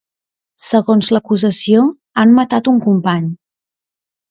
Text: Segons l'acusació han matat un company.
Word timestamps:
Segons 0.67 1.09
l'acusació 1.15 1.85
han 2.23 2.35
matat 2.41 2.73
un 2.75 2.83
company. 2.89 3.31